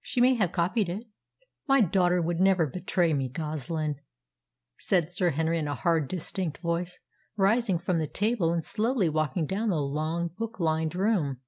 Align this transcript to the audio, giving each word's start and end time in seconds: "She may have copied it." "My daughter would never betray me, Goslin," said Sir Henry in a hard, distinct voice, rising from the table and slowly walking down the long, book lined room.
"She 0.00 0.20
may 0.20 0.34
have 0.34 0.50
copied 0.50 0.88
it." 0.88 1.06
"My 1.68 1.80
daughter 1.80 2.20
would 2.20 2.40
never 2.40 2.66
betray 2.66 3.12
me, 3.12 3.28
Goslin," 3.28 3.94
said 4.76 5.12
Sir 5.12 5.30
Henry 5.30 5.56
in 5.60 5.68
a 5.68 5.76
hard, 5.76 6.08
distinct 6.08 6.58
voice, 6.58 6.98
rising 7.36 7.78
from 7.78 8.00
the 8.00 8.08
table 8.08 8.52
and 8.52 8.64
slowly 8.64 9.08
walking 9.08 9.46
down 9.46 9.68
the 9.68 9.76
long, 9.80 10.30
book 10.36 10.58
lined 10.58 10.96
room. 10.96 11.42